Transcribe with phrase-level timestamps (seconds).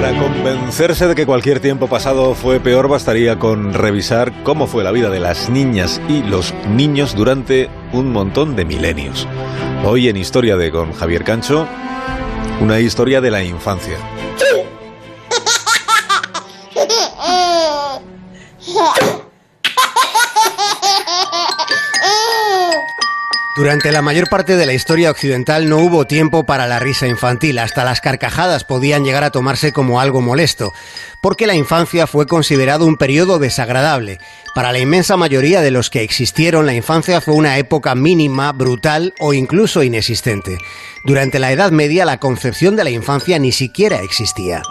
[0.00, 4.92] Para convencerse de que cualquier tiempo pasado fue peor, bastaría con revisar cómo fue la
[4.92, 9.28] vida de las niñas y los niños durante un montón de milenios.
[9.84, 11.68] Hoy en Historia de con Javier Cancho,
[12.62, 13.98] una historia de la infancia.
[23.60, 27.58] Durante la mayor parte de la historia occidental no hubo tiempo para la risa infantil,
[27.58, 30.72] hasta las carcajadas podían llegar a tomarse como algo molesto,
[31.20, 34.18] porque la infancia fue considerado un periodo desagradable.
[34.54, 39.12] Para la inmensa mayoría de los que existieron, la infancia fue una época mínima, brutal
[39.20, 40.56] o incluso inexistente.
[41.04, 44.62] Durante la Edad Media la concepción de la infancia ni siquiera existía.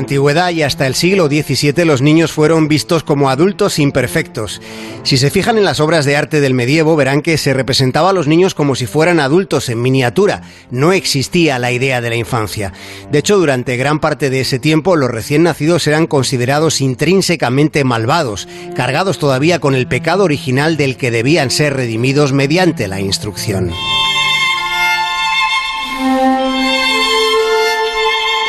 [0.00, 4.60] Antigüedad y hasta el siglo XVII los niños fueron vistos como adultos imperfectos.
[5.04, 8.12] Si se fijan en las obras de arte del medievo verán que se representaba a
[8.12, 10.42] los niños como si fueran adultos en miniatura.
[10.70, 12.72] No existía la idea de la infancia.
[13.12, 18.48] De hecho, durante gran parte de ese tiempo los recién nacidos eran considerados intrínsecamente malvados,
[18.74, 23.70] cargados todavía con el pecado original del que debían ser redimidos mediante la instrucción.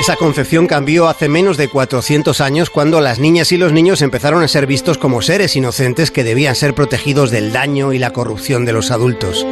[0.01, 4.41] Esa concepción cambió hace menos de 400 años cuando las niñas y los niños empezaron
[4.41, 8.65] a ser vistos como seres inocentes que debían ser protegidos del daño y la corrupción
[8.65, 9.45] de los adultos.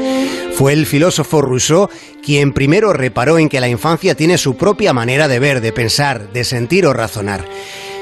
[0.56, 1.88] Fue el filósofo Rousseau
[2.24, 6.34] quien primero reparó en que la infancia tiene su propia manera de ver, de pensar,
[6.34, 7.46] de sentir o razonar.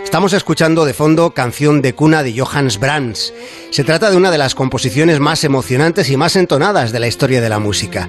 [0.07, 3.33] Estamos escuchando de fondo Canción de cuna de Johannes Brahms.
[3.71, 7.41] Se trata de una de las composiciones más emocionantes y más entonadas de la historia
[7.41, 8.07] de la música.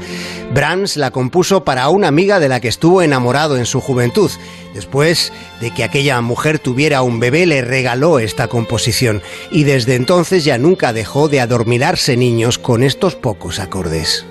[0.55, 4.31] Brahms la compuso para una amiga de la que estuvo enamorado en su juventud.
[4.75, 9.21] Después de que aquella mujer tuviera un bebé, le regaló esta composición
[9.51, 14.25] y desde entonces ya nunca dejó de adormilarse niños con estos pocos acordes.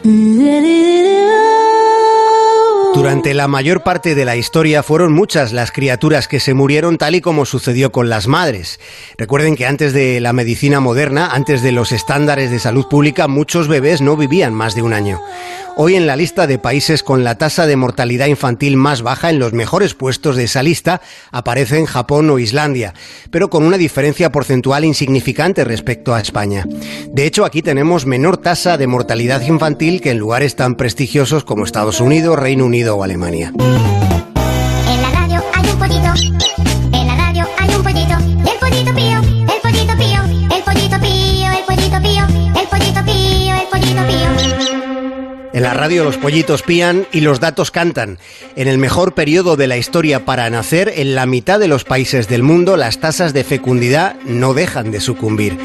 [2.98, 7.14] Durante la mayor parte de la historia fueron muchas las criaturas que se murieron tal
[7.14, 8.80] y como sucedió con las madres.
[9.20, 13.68] Recuerden que antes de la medicina moderna, antes de los estándares de salud pública, muchos
[13.68, 15.22] bebés no vivían más de un año.
[15.80, 19.38] Hoy en la lista de países con la tasa de mortalidad infantil más baja, en
[19.38, 22.96] los mejores puestos de esa lista, aparecen Japón o Islandia,
[23.30, 26.66] pero con una diferencia porcentual insignificante respecto a España.
[27.12, 31.64] De hecho, aquí tenemos menor tasa de mortalidad infantil que en lugares tan prestigiosos como
[31.64, 33.52] Estados Unidos, Reino Unido o Alemania.
[33.58, 36.14] En la radio hay un pollito.
[36.94, 38.18] En la radio hay un pollito.
[38.18, 40.22] El pollito pío, el pollito pío,
[40.56, 42.26] el pollito pío, el pollito pío,
[42.62, 44.18] el pollito pío, el pollito pío.
[45.54, 48.20] En la radio los pollitos pían y los datos cantan.
[48.56, 52.28] En el mejor periodo de la historia para nacer, en la mitad de los países
[52.28, 55.58] del mundo, las tasas de fecundidad no dejan de sucumbir.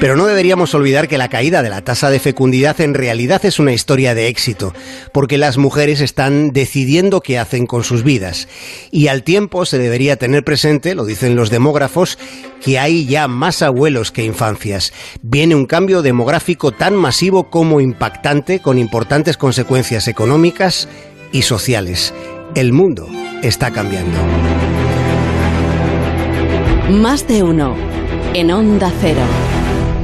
[0.00, 3.58] Pero no deberíamos olvidar que la caída de la tasa de fecundidad en realidad es
[3.58, 4.74] una historia de éxito,
[5.12, 8.48] porque las mujeres están decidiendo qué hacen con sus vidas.
[8.90, 12.18] Y al tiempo se debería tener presente, lo dicen los demógrafos,
[12.62, 14.92] que hay ya más abuelos que infancias.
[15.22, 20.88] Viene un cambio demográfico tan masivo como impactante, con importantes consecuencias económicas
[21.32, 22.12] y sociales.
[22.54, 23.08] El mundo
[23.42, 24.18] está cambiando.
[26.90, 27.74] Más de uno.
[28.34, 29.22] En Onda Cero.